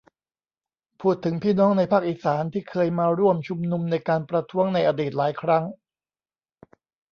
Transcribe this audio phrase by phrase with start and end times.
[1.01, 5.63] พูดถึงพี่น้องในภาคอีสาน ที่เคยมาร่วมชุมนุมในการประท้วงในอดีตหลายครั้ง